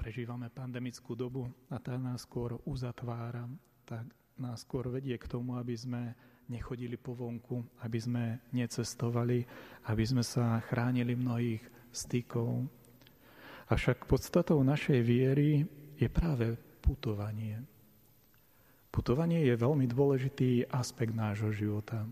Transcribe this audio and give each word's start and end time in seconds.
prežívame 0.00 0.48
pandemickú 0.48 1.12
dobu 1.12 1.44
a 1.68 1.76
tá 1.76 2.00
nás 2.00 2.24
skôr 2.24 2.56
uzatvára, 2.64 3.44
tak 3.84 4.08
nás 4.40 4.64
skôr 4.64 4.88
vedie 4.88 5.20
k 5.20 5.28
tomu, 5.28 5.60
aby 5.60 5.76
sme 5.76 6.16
nechodili 6.48 6.96
po 6.96 7.12
vonku, 7.12 7.60
aby 7.84 8.00
sme 8.00 8.24
necestovali, 8.56 9.44
aby 9.92 10.04
sme 10.08 10.24
sa 10.24 10.64
chránili 10.64 11.12
mnohých 11.12 11.60
stykov. 11.92 12.64
Avšak 13.68 14.08
podstatou 14.08 14.64
našej 14.64 15.04
viery 15.04 15.68
je 16.00 16.08
práve 16.08 16.56
putovanie. 16.80 17.60
Putovanie 18.88 19.44
je 19.44 19.54
veľmi 19.54 19.84
dôležitý 19.84 20.72
aspekt 20.72 21.12
nášho 21.12 21.52
života, 21.52 22.08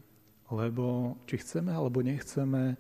lebo 0.52 1.16
či 1.24 1.40
chceme 1.40 1.72
alebo 1.72 2.04
nechceme, 2.04 2.76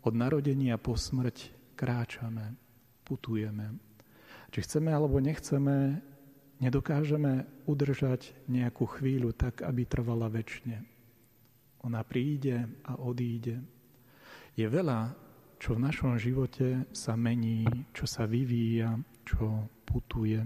od 0.00 0.16
narodenia 0.16 0.80
po 0.80 0.96
smrť 0.96 1.52
kráčame, 1.76 2.56
putujeme. 3.04 3.89
Či 4.50 4.66
chceme 4.66 4.90
alebo 4.90 5.22
nechceme, 5.22 6.02
nedokážeme 6.58 7.46
udržať 7.70 8.34
nejakú 8.50 8.86
chvíľu 8.98 9.30
tak, 9.30 9.62
aby 9.62 9.86
trvala 9.86 10.26
väčšine. 10.26 10.82
Ona 11.86 12.02
príde 12.02 12.66
a 12.84 12.98
odíde. 12.98 13.62
Je 14.58 14.66
veľa, 14.66 15.14
čo 15.62 15.78
v 15.78 15.84
našom 15.86 16.18
živote 16.18 16.84
sa 16.90 17.14
mení, 17.14 17.64
čo 17.94 18.04
sa 18.04 18.26
vyvíja, 18.26 18.98
čo 19.24 19.70
putuje. 19.86 20.44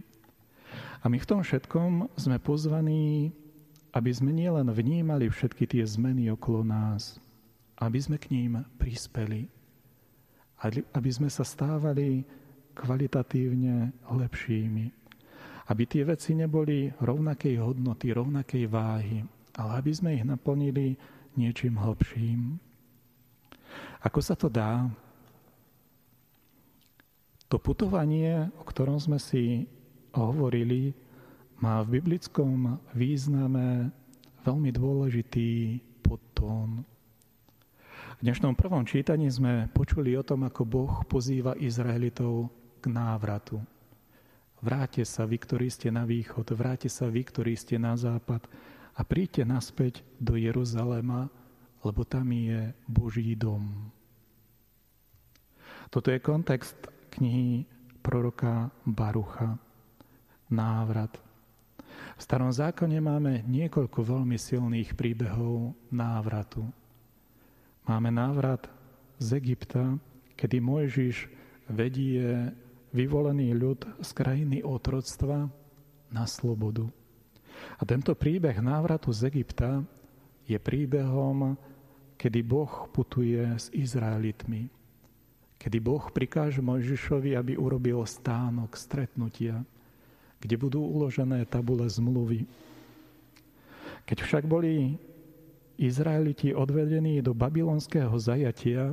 A 1.03 1.09
my 1.09 1.17
v 1.19 1.29
tom 1.29 1.41
všetkom 1.41 2.15
sme 2.19 2.37
pozvaní, 2.39 3.33
aby 3.95 4.11
sme 4.11 4.35
nielen 4.35 4.69
vnímali 4.75 5.31
všetky 5.31 5.71
tie 5.71 5.85
zmeny 5.87 6.29
okolo 6.35 6.67
nás, 6.67 7.19
aby 7.79 7.99
sme 7.99 8.19
k 8.19 8.31
ním 8.35 8.63
prispeli, 8.77 9.47
aby 10.93 11.11
sme 11.11 11.31
sa 11.31 11.47
stávali 11.47 12.27
kvalitatívne 12.75 13.95
lepšími, 14.11 14.85
aby 15.71 15.83
tie 15.89 16.03
veci 16.05 16.37
neboli 16.37 16.93
rovnakej 17.01 17.57
hodnoty, 17.63 18.13
rovnakej 18.13 18.65
váhy, 18.69 19.25
ale 19.57 19.71
aby 19.81 19.91
sme 19.95 20.19
ich 20.19 20.27
naplnili 20.27 20.99
niečím 21.39 21.79
hlbším. 21.79 22.59
Ako 24.05 24.21
sa 24.21 24.37
to 24.37 24.53
dá? 24.53 24.85
To 27.49 27.57
putovanie, 27.57 28.51
o 28.59 28.63
ktorom 28.67 28.99
sme 28.99 29.17
si 29.17 29.65
hovorili, 30.13 30.93
má 31.63 31.81
v 31.87 32.03
biblickom 32.03 32.83
význame 32.93 33.89
veľmi 34.45 34.71
dôležitý 34.75 35.81
podtón. 36.05 36.85
V 38.15 38.21
dnešnom 38.21 38.53
prvom 38.53 38.85
čítaní 38.85 39.33
sme 39.33 39.71
počuli 39.73 40.15
o 40.19 40.27
tom, 40.27 40.45
ako 40.45 40.63
Boh 40.67 40.95
pozýva 41.09 41.57
Izraelitov 41.57 42.53
k 42.85 42.93
návratu. 42.93 43.65
Vráte 44.61 45.01
sa 45.09 45.25
vy, 45.25 45.41
ktorí 45.41 45.73
ste 45.73 45.89
na 45.89 46.05
východ, 46.05 46.53
vráte 46.53 46.93
sa 46.93 47.09
vy, 47.09 47.25
ktorí 47.25 47.57
ste 47.57 47.81
na 47.81 47.97
západ 47.97 48.45
a 48.93 49.01
príďte 49.01 49.49
naspäť 49.49 50.05
do 50.21 50.37
Jeruzalema, 50.37 51.33
lebo 51.81 52.05
tam 52.05 52.29
je 52.29 52.77
Boží 52.85 53.33
dom. 53.33 53.89
Toto 55.89 56.13
je 56.13 56.21
kontext 56.21 56.77
knihy 57.17 57.65
proroka 58.05 58.69
Barucha 58.85 59.57
návrat. 60.53 61.17
V 62.15 62.21
starom 62.21 62.53
zákone 62.53 63.01
máme 63.01 63.43
niekoľko 63.49 64.01
veľmi 64.05 64.37
silných 64.37 64.93
príbehov 64.93 65.73
návratu. 65.89 66.69
Máme 67.89 68.13
návrat 68.13 68.69
z 69.21 69.41
Egypta, 69.41 69.97
kedy 70.37 70.61
Mojžiš 70.61 71.29
vedie 71.71 72.53
vyvolený 72.95 73.53
ľud 73.59 73.85
z 73.99 74.11
krajiny 74.15 74.63
otroctva 74.63 75.51
na 76.15 76.25
slobodu. 76.25 76.87
A 77.77 77.83
tento 77.83 78.15
príbeh 78.15 78.63
návratu 78.63 79.11
z 79.11 79.35
Egypta 79.35 79.83
je 80.47 80.57
príbehom, 80.57 81.59
kedy 82.15 82.41
Boh 82.47 82.87
putuje 82.95 83.43
s 83.43 83.69
Izraelitmi. 83.75 84.71
Kedy 85.59 85.79
Boh 85.83 86.07
prikáže 86.15 86.63
Mojžišovi, 86.63 87.35
aby 87.35 87.59
urobil 87.59 88.07
stánok 88.07 88.79
stretnutia 88.79 89.67
kde 90.45 90.61
budú 90.61 90.85
uložené 90.85 91.49
tabule 91.49 91.89
zmluvy. 91.89 92.45
Keď 94.05 94.19
však 94.21 94.45
boli 94.45 95.01
Izraeliti 95.81 96.53
odvedení 96.53 97.25
do 97.25 97.33
babylonského 97.33 98.13
zajatia, 98.21 98.93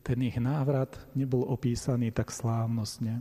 ten 0.00 0.24
ich 0.24 0.40
návrat 0.40 0.96
nebol 1.12 1.44
opísaný 1.44 2.08
tak 2.08 2.32
slávnostne. 2.32 3.20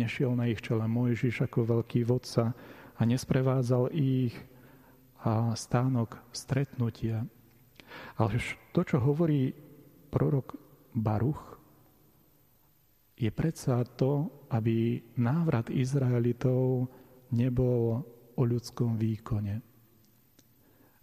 Nešiel 0.00 0.32
na 0.32 0.48
ich 0.48 0.64
čele 0.64 0.88
Mojžiš 0.88 1.44
ako 1.44 1.76
veľký 1.76 2.08
vodca 2.08 2.56
a 2.96 3.00
nesprevádzal 3.04 3.92
ich 3.92 4.32
a 5.20 5.52
stánok 5.52 6.16
stretnutia. 6.32 7.28
Ale 8.16 8.40
to, 8.72 8.80
čo 8.80 8.96
hovorí 8.96 9.52
prorok 10.08 10.56
Baruch, 10.96 11.60
je 13.20 13.28
predsa 13.28 13.84
to, 13.84 14.32
aby 14.48 15.04
návrat 15.20 15.68
Izraelitov 15.68 16.88
nebol 17.36 18.00
o 18.32 18.42
ľudskom 18.42 18.96
výkone. 18.96 19.60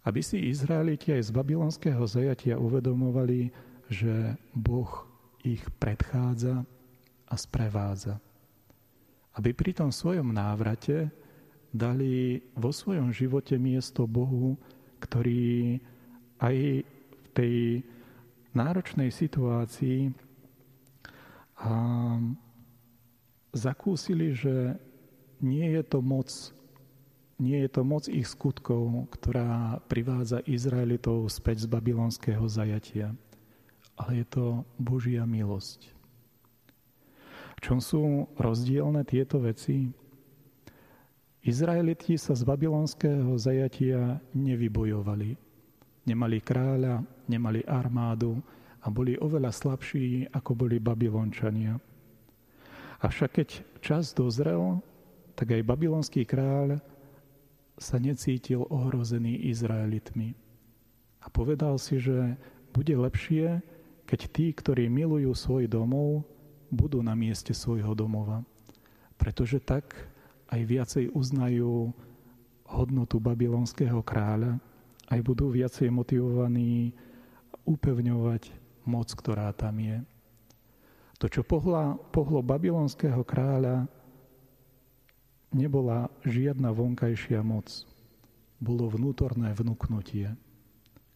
Aby 0.02 0.20
si 0.26 0.50
Izraeliti 0.50 1.14
aj 1.14 1.30
z 1.30 1.30
babylonského 1.30 2.02
zajatia 2.02 2.58
uvedomovali, 2.58 3.54
že 3.86 4.34
Boh 4.50 5.06
ich 5.46 5.62
predchádza 5.78 6.66
a 7.30 7.34
sprevádza. 7.38 8.18
Aby 9.36 9.52
pri 9.52 9.76
tom 9.76 9.90
svojom 9.92 10.32
návrate 10.32 11.10
dali 11.74 12.40
vo 12.56 12.72
svojom 12.72 13.12
živote 13.12 13.60
miesto 13.60 14.08
Bohu, 14.08 14.56
ktorý 15.04 15.78
aj 16.40 16.56
v 16.84 17.26
tej 17.36 17.54
náročnej 18.56 19.12
situácii 19.12 20.10
a 21.58 21.72
zakúsili, 23.52 24.32
že 24.32 24.78
nie 25.42 25.66
je 25.78 25.82
to 25.86 25.98
moc, 26.02 26.30
nie 27.38 27.58
je 27.62 27.70
to 27.70 27.82
moc 27.86 28.10
ich 28.10 28.26
skutkov, 28.26 29.06
ktorá 29.14 29.78
privádza 29.86 30.42
Izraelitov 30.46 31.30
späť 31.30 31.66
z 31.66 31.70
babylonského 31.70 32.42
zajatia, 32.50 33.14
ale 33.94 34.22
je 34.22 34.26
to 34.26 34.44
Božia 34.78 35.22
milosť. 35.26 35.97
V 37.58 37.66
čom 37.66 37.82
sú 37.82 38.30
rozdielne 38.38 39.02
tieto 39.02 39.42
veci? 39.42 39.90
Izraeliti 41.42 42.14
sa 42.14 42.38
z 42.38 42.46
babylonského 42.46 43.34
zajatia 43.34 44.22
nevybojovali. 44.30 45.34
Nemali 46.06 46.38
kráľa, 46.38 47.02
nemali 47.26 47.66
armádu 47.66 48.38
a 48.78 48.86
boli 48.94 49.18
oveľa 49.18 49.50
slabší, 49.50 50.30
ako 50.30 50.54
boli 50.54 50.78
babylončania. 50.78 51.82
Avšak 53.02 53.42
keď 53.42 53.48
čas 53.82 54.14
dozrel, 54.14 54.78
tak 55.34 55.50
aj 55.50 55.66
babylonský 55.66 56.22
kráľ 56.30 56.78
sa 57.74 57.98
necítil 57.98 58.70
ohrozený 58.70 59.50
Izraelitmi. 59.50 60.30
A 61.22 61.26
povedal 61.26 61.74
si, 61.82 61.98
že 61.98 62.38
bude 62.70 62.94
lepšie, 62.94 63.58
keď 64.06 64.20
tí, 64.30 64.54
ktorí 64.54 64.86
milujú 64.86 65.34
svoj 65.34 65.66
domov, 65.66 66.22
budú 66.68 67.00
na 67.00 67.16
mieste 67.16 67.52
svojho 67.56 67.92
domova. 67.96 68.44
Pretože 69.18 69.58
tak 69.58 69.96
aj 70.48 70.60
viacej 70.64 71.04
uznajú 71.12 71.92
hodnotu 72.68 73.16
babylonského 73.18 74.00
kráľa, 74.04 74.60
aj 75.08 75.20
budú 75.24 75.48
viacej 75.48 75.88
motivovaní 75.88 76.92
upevňovať 77.64 78.52
moc, 78.84 79.08
ktorá 79.12 79.52
tam 79.56 79.80
je. 79.80 79.98
To, 81.18 81.26
čo 81.26 81.42
pohla, 81.42 81.98
pohlo 82.14 82.44
babylonského 82.44 83.24
kráľa, 83.26 83.90
nebola 85.50 86.12
žiadna 86.22 86.70
vonkajšia 86.70 87.42
moc. 87.42 87.66
Bolo 88.62 88.86
vnútorné 88.92 89.50
vnúknutie, 89.56 90.34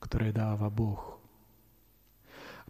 ktoré 0.02 0.34
dáva 0.34 0.66
Boh. 0.72 1.21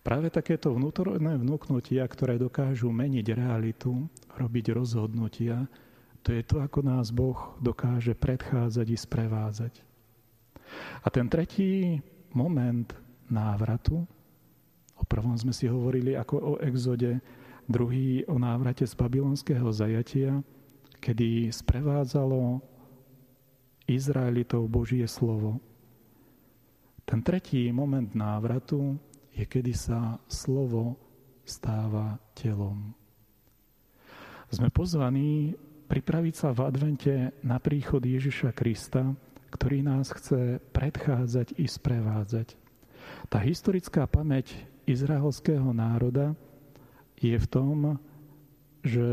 Práve 0.02 0.34
takéto 0.34 0.74
vnútorné 0.74 1.38
vnúknutia, 1.38 2.02
ktoré 2.10 2.34
dokážu 2.34 2.90
meniť 2.90 3.26
realitu, 3.38 4.10
robiť 4.34 4.74
rozhodnutia, 4.74 5.70
to 6.26 6.34
je 6.34 6.42
to, 6.42 6.58
ako 6.58 6.82
nás 6.82 7.14
Boh 7.14 7.54
dokáže 7.62 8.14
predchádzať 8.18 8.86
i 8.90 8.98
sprevádzať. 8.98 9.74
A 11.02 11.08
ten 11.10 11.26
tretí 11.30 12.02
moment 12.34 12.90
návratu, 13.30 14.02
o 14.98 15.04
prvom 15.06 15.38
sme 15.38 15.54
si 15.54 15.70
hovorili 15.70 16.18
ako 16.18 16.34
o 16.38 16.52
exode, 16.62 17.22
druhý 17.70 18.26
o 18.26 18.38
návrate 18.42 18.82
z 18.82 18.94
babylonského 18.98 19.70
zajatia, 19.70 20.42
kedy 20.98 21.50
sprevádzalo 21.50 22.58
Izraelitov 23.86 24.66
Božie 24.66 25.06
slovo. 25.06 25.62
Ten 27.02 27.22
tretí 27.22 27.70
moment 27.74 28.14
návratu 28.14 28.98
je, 29.32 29.44
kedy 29.48 29.72
sa 29.72 30.20
slovo 30.28 30.96
stáva 31.42 32.20
telom. 32.36 32.92
Sme 34.52 34.68
pozvaní 34.68 35.56
pripraviť 35.88 36.34
sa 36.36 36.48
v 36.52 36.68
advente 36.68 37.32
na 37.40 37.56
príchod 37.56 38.04
Ježiša 38.04 38.52
Krista, 38.52 39.16
ktorý 39.52 39.84
nás 39.84 40.12
chce 40.12 40.60
predchádzať 40.72 41.56
i 41.56 41.66
sprevádzať. 41.68 42.56
Tá 43.28 43.40
historická 43.40 44.08
pamäť 44.08 44.52
izraelského 44.88 45.72
národa 45.72 46.36
je 47.20 47.36
v 47.36 47.46
tom, 47.48 48.00
že 48.82 49.04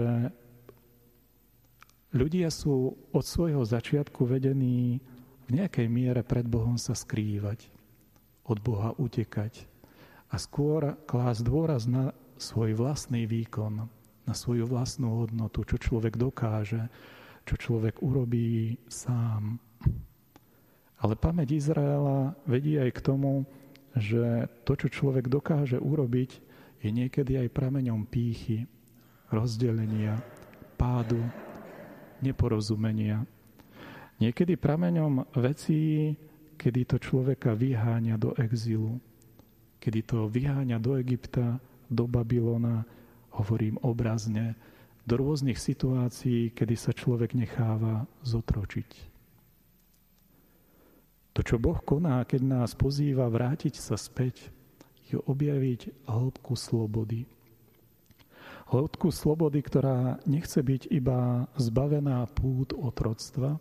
ľudia 2.16 2.50
sú 2.50 2.98
od 3.14 3.24
svojho 3.24 3.62
začiatku 3.64 4.26
vedení 4.26 5.00
v 5.46 5.50
nejakej 5.56 5.88
miere 5.90 6.22
pred 6.22 6.46
Bohom 6.46 6.78
sa 6.78 6.94
skrývať, 6.94 7.70
od 8.46 8.58
Boha 8.62 8.98
utekať 8.98 9.69
a 10.30 10.36
skôr 10.38 10.94
klásť 11.10 11.42
dôraz 11.42 11.90
na 11.90 12.14
svoj 12.38 12.78
vlastný 12.78 13.26
výkon, 13.26 13.90
na 14.24 14.34
svoju 14.38 14.70
vlastnú 14.70 15.26
hodnotu, 15.26 15.66
čo 15.66 15.82
človek 15.82 16.16
dokáže, 16.16 16.88
čo 17.50 17.56
človek 17.58 18.06
urobí 18.06 18.78
sám. 18.86 19.58
Ale 21.02 21.16
pamäť 21.18 21.58
Izraela 21.58 22.38
vedí 22.46 22.78
aj 22.78 22.92
k 22.94 23.04
tomu, 23.04 23.50
že 23.98 24.46
to, 24.64 24.78
čo 24.78 24.88
človek 24.88 25.26
dokáže 25.26 25.82
urobiť, 25.82 26.32
je 26.80 26.90
niekedy 26.94 27.42
aj 27.42 27.50
prameňom 27.52 28.06
pýchy, 28.06 28.70
rozdelenia, 29.34 30.22
pádu, 30.78 31.20
neporozumenia. 32.22 33.26
Niekedy 34.20 34.60
prameňom 34.60 35.32
vecí, 35.40 36.16
kedy 36.60 36.82
to 36.86 36.98
človeka 37.00 37.56
vyháňa 37.56 38.16
do 38.20 38.36
exilu, 38.36 39.00
kedy 39.90 40.06
to 40.06 40.30
vyháňa 40.30 40.78
do 40.78 41.02
Egypta, 41.02 41.58
do 41.90 42.06
Babylona, 42.06 42.86
hovorím 43.34 43.82
obrazne, 43.82 44.54
do 45.02 45.18
rôznych 45.18 45.58
situácií, 45.58 46.54
kedy 46.54 46.78
sa 46.78 46.94
človek 46.94 47.34
necháva 47.34 48.06
zotročiť. 48.22 48.90
To, 51.34 51.42
čo 51.42 51.58
Boh 51.58 51.82
koná, 51.82 52.22
keď 52.22 52.42
nás 52.46 52.78
pozýva 52.78 53.26
vrátiť 53.34 53.82
sa 53.82 53.98
späť, 53.98 54.54
je 55.10 55.18
objaviť 55.18 56.06
hĺbku 56.06 56.54
slobody. 56.54 57.26
Hĺbku 58.70 59.10
slobody, 59.10 59.66
ktorá 59.66 60.22
nechce 60.30 60.62
byť 60.62 60.94
iba 60.94 61.50
zbavená 61.58 62.30
pút 62.38 62.78
otroctva, 62.78 63.58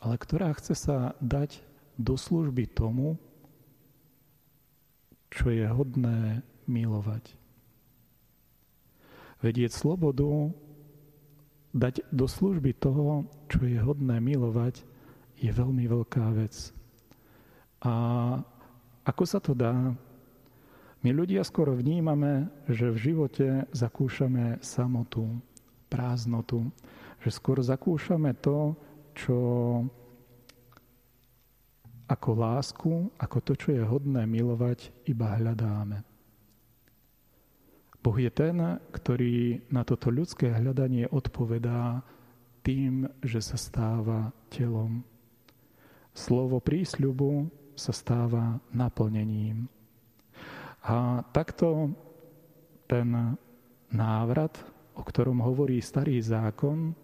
ale 0.00 0.14
ktorá 0.16 0.56
chce 0.56 0.72
sa 0.72 1.12
dať 1.20 1.60
do 2.00 2.16
služby 2.16 2.72
tomu, 2.72 3.20
čo 5.36 5.52
je 5.52 5.68
hodné 5.68 6.40
milovať 6.64 7.36
vedieť 9.44 9.72
slobodu, 9.72 10.52
dať 11.76 12.02
do 12.08 12.24
služby 12.24 12.72
toho, 12.76 13.28
čo 13.52 13.68
je 13.68 13.76
hodné 13.76 14.16
milovať, 14.20 14.80
je 15.36 15.50
veľmi 15.52 15.84
veľká 15.84 16.24
vec. 16.32 16.72
A 17.84 17.92
ako 19.04 19.24
sa 19.28 19.38
to 19.38 19.52
dá? 19.52 19.92
My 21.04 21.10
ľudia 21.12 21.44
skoro 21.44 21.76
vnímame, 21.76 22.48
že 22.66 22.88
v 22.88 23.12
živote 23.12 23.46
zakúšame 23.70 24.58
samotu, 24.64 25.28
prázdnotu, 25.92 26.72
že 27.20 27.30
skôr 27.30 27.60
zakúšame 27.60 28.32
to, 28.40 28.74
čo 29.12 29.36
ako 32.06 32.30
lásku, 32.38 32.92
ako 33.18 33.38
to, 33.42 33.52
čo 33.58 33.68
je 33.74 33.82
hodné 33.82 34.22
milovať, 34.30 34.94
iba 35.10 35.34
hľadáme. 35.34 36.06
Boh 37.98 38.14
je 38.22 38.30
ten, 38.30 38.54
ktorý 38.94 39.66
na 39.66 39.82
toto 39.82 40.14
ľudské 40.14 40.54
hľadanie 40.54 41.10
odpovedá 41.10 42.06
tým, 42.62 43.10
že 43.18 43.42
sa 43.42 43.58
stáva 43.58 44.30
telom. 44.46 45.02
Slovo 46.14 46.62
prísľubu 46.62 47.50
sa 47.74 47.90
stáva 47.90 48.62
naplnením. 48.70 49.66
A 50.86 51.26
takto 51.34 51.90
ten 52.86 53.34
návrat, 53.90 54.54
o 54.94 55.02
ktorom 55.02 55.42
hovorí 55.42 55.82
starý 55.82 56.22
zákon, 56.22 56.94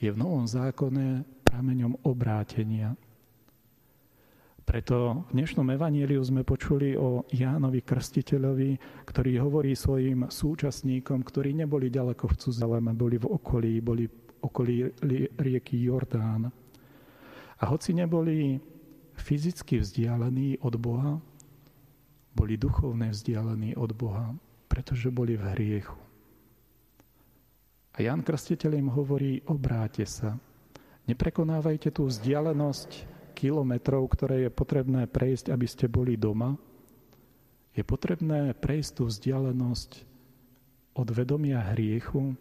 je 0.00 0.08
v 0.08 0.16
novom 0.16 0.48
zákone 0.48 1.28
prameňom 1.44 2.00
obrátenia. 2.08 2.96
Preto 4.62 5.26
v 5.26 5.42
dnešnom 5.42 5.74
evaníliu 5.74 6.22
sme 6.22 6.46
počuli 6.46 6.94
o 6.94 7.26
Jánovi 7.34 7.82
Krstiteľovi, 7.82 9.02
ktorý 9.10 9.42
hovorí 9.42 9.74
svojim 9.74 10.30
súčasníkom, 10.30 11.26
ktorí 11.26 11.50
neboli 11.50 11.90
ďaleko 11.90 12.30
v 12.30 12.38
Cuzaleme, 12.38 12.94
boli 12.94 13.18
v 13.18 13.26
okolí, 13.26 13.82
boli 13.82 14.06
okolí 14.38 14.86
rieky 15.34 15.82
Jordán. 15.82 16.46
A 17.58 17.62
hoci 17.66 17.90
neboli 17.90 18.62
fyzicky 19.18 19.82
vzdialení 19.82 20.62
od 20.62 20.78
Boha, 20.78 21.18
boli 22.30 22.54
duchovne 22.54 23.10
vzdialení 23.10 23.74
od 23.74 23.90
Boha, 23.98 24.30
pretože 24.70 25.10
boli 25.10 25.34
v 25.34 25.42
hriechu. 25.58 25.98
A 27.92 28.06
Jan 28.06 28.22
Krstiteľ 28.22 28.78
im 28.78 28.88
hovorí, 28.94 29.42
obráte 29.50 30.06
sa, 30.06 30.38
neprekonávajte 31.10 31.90
tú 31.90 32.06
vzdialenosť 32.06 33.11
kilometrov, 33.32 34.04
ktoré 34.12 34.46
je 34.46 34.50
potrebné 34.52 35.08
prejsť, 35.08 35.50
aby 35.50 35.66
ste 35.66 35.88
boli 35.88 36.20
doma, 36.20 36.54
je 37.72 37.80
potrebné 37.80 38.52
prejsť 38.52 38.90
tú 39.00 39.02
vzdialenosť 39.08 39.90
od 40.92 41.08
vedomia 41.08 41.64
hriechu 41.72 42.36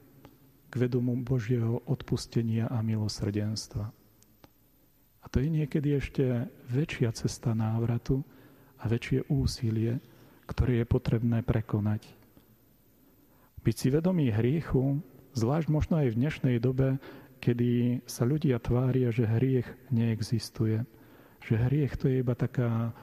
k 0.67 0.73
vedomu 0.75 1.15
Božieho 1.23 1.79
odpustenia 1.87 2.67
a 2.67 2.83
milosrdenstva. 2.83 3.91
A 5.21 5.25
to 5.31 5.39
je 5.39 5.47
niekedy 5.47 5.95
ešte 5.95 6.51
väčšia 6.67 7.15
cesta 7.15 7.55
návratu 7.55 8.23
a 8.81 8.91
väčšie 8.91 9.31
úsilie, 9.31 10.03
ktoré 10.49 10.83
je 10.83 10.85
potrebné 10.87 11.39
prekonať. 11.45 12.03
Byť 13.61 13.75
si 13.77 13.87
vedomý 13.93 14.33
hriechu, 14.33 14.99
zvlášť 15.37 15.67
možno 15.69 16.01
aj 16.01 16.11
v 16.11 16.19
dnešnej 16.19 16.57
dobe, 16.59 16.97
kedy 17.41 18.05
sa 18.05 18.21
ľudia 18.21 18.61
tvária, 18.61 19.09
že 19.09 19.25
hriech 19.25 19.65
neexistuje. 19.89 20.85
Že 21.41 21.55
hriech 21.57 21.97
to 21.97 22.05
je 22.05 22.21
iba 22.21 22.37
taká 22.37 22.93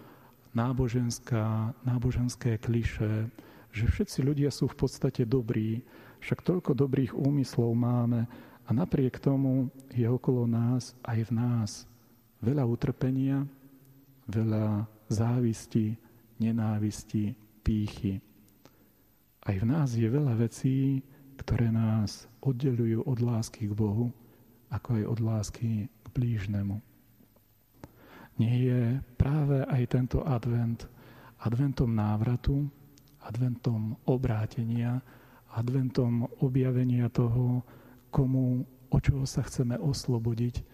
náboženská, 0.54 1.74
náboženské 1.82 2.62
kliše, 2.62 3.26
že 3.74 3.84
všetci 3.84 4.22
ľudia 4.22 4.54
sú 4.54 4.70
v 4.70 4.78
podstate 4.78 5.26
dobrí, 5.26 5.82
však 6.22 6.46
toľko 6.46 6.78
dobrých 6.78 7.12
úmyslov 7.18 7.74
máme 7.74 8.30
a 8.62 8.70
napriek 8.70 9.18
tomu 9.18 9.74
je 9.90 10.06
okolo 10.06 10.46
nás 10.46 10.94
aj 11.02 11.18
v 11.28 11.30
nás 11.34 11.70
veľa 12.38 12.62
utrpenia, 12.62 13.42
veľa 14.30 14.86
závisti, 15.10 15.98
nenávisti, 16.38 17.34
pýchy. 17.66 18.22
Aj 19.42 19.56
v 19.56 19.64
nás 19.66 19.98
je 19.98 20.06
veľa 20.06 20.38
vecí, 20.38 21.02
ktoré 21.38 21.70
nás 21.70 22.30
oddelujú 22.42 23.06
od 23.06 23.18
lásky 23.18 23.66
k 23.66 23.74
Bohu 23.74 24.10
ako 24.68 24.88
aj 25.00 25.04
od 25.04 25.18
lásky 25.20 25.70
k 25.88 26.06
blížnemu. 26.12 26.80
Nie 28.38 28.54
je 28.54 28.82
práve 29.18 29.66
aj 29.66 29.82
tento 29.90 30.22
advent 30.22 30.86
adventom 31.38 31.94
návratu, 31.94 32.66
adventom 33.22 33.94
obrátenia, 34.06 34.98
adventom 35.54 36.26
objavenia 36.42 37.06
toho, 37.10 37.62
komu, 38.10 38.66
o 38.90 38.98
čoho 38.98 39.22
sa 39.22 39.46
chceme 39.46 39.78
oslobodiť 39.78 40.64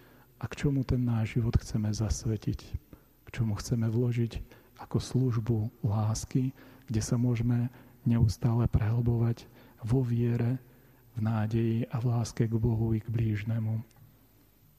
a 0.41 0.45
k 0.49 0.67
čomu 0.67 0.87
ten 0.87 1.05
náš 1.05 1.37
život 1.37 1.57
chceme 1.61 1.93
zasvetiť, 1.93 2.61
k 3.25 3.29
čomu 3.29 3.59
chceme 3.61 3.91
vložiť 3.91 4.41
ako 4.81 4.99
službu 4.99 5.85
lásky, 5.85 6.53
kde 6.89 7.01
sa 7.01 7.17
môžeme 7.21 7.69
neustále 8.05 8.69
prehlbovať 8.69 9.49
vo 9.85 10.05
viere, 10.05 10.61
v 11.17 11.21
nádeji 11.21 11.87
a 11.87 12.01
v 12.01 12.05
láske 12.05 12.49
k 12.49 12.55
Bohu 12.55 12.95
i 12.95 13.01
k 13.01 13.09
blížnemu. 13.09 13.83